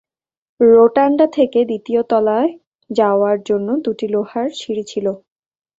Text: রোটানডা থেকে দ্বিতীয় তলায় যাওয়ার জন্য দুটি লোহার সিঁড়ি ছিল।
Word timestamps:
রোটানডা 0.59 1.25
থেকে 1.37 1.59
দ্বিতীয় 1.65 2.01
তলায় 2.11 2.49
যাওয়ার 2.89 3.37
জন্য 3.49 3.67
দুটি 3.85 4.05
লোহার 4.13 4.47
সিঁড়ি 4.59 4.83
ছিল। 4.91 5.05